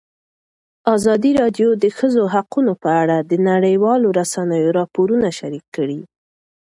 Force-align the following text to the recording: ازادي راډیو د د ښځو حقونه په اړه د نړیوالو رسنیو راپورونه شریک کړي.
ازادي 0.95 1.31
راډیو 1.41 1.69
د 1.75 1.79
د 1.83 1.85
ښځو 1.97 2.23
حقونه 2.33 2.73
په 2.83 2.89
اړه 3.01 3.17
د 3.29 3.33
نړیوالو 3.49 4.07
رسنیو 4.19 4.75
راپورونه 4.79 5.27
شریک 5.39 5.65
کړي. 5.75 5.99